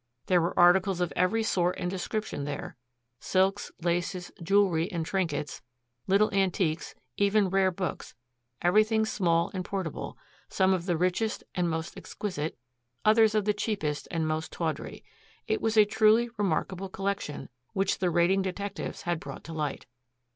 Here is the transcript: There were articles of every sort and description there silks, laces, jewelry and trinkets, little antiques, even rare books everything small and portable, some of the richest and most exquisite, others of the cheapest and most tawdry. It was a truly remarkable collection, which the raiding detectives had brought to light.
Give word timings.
There 0.25 0.41
were 0.41 0.57
articles 0.57 0.99
of 0.99 1.13
every 1.15 1.43
sort 1.43 1.77
and 1.77 1.87
description 1.87 2.43
there 2.43 2.75
silks, 3.19 3.71
laces, 3.83 4.31
jewelry 4.41 4.91
and 4.91 5.05
trinkets, 5.05 5.61
little 6.07 6.33
antiques, 6.33 6.95
even 7.17 7.51
rare 7.51 7.69
books 7.69 8.15
everything 8.63 9.05
small 9.05 9.51
and 9.53 9.63
portable, 9.63 10.17
some 10.49 10.73
of 10.73 10.87
the 10.87 10.97
richest 10.97 11.43
and 11.53 11.69
most 11.69 11.95
exquisite, 11.95 12.57
others 13.05 13.35
of 13.35 13.45
the 13.45 13.53
cheapest 13.53 14.07
and 14.09 14.27
most 14.27 14.51
tawdry. 14.51 15.05
It 15.45 15.61
was 15.61 15.77
a 15.77 15.85
truly 15.85 16.29
remarkable 16.35 16.89
collection, 16.89 17.49
which 17.73 17.99
the 17.99 18.09
raiding 18.09 18.41
detectives 18.41 19.03
had 19.03 19.19
brought 19.19 19.43
to 19.43 19.53
light. 19.53 19.85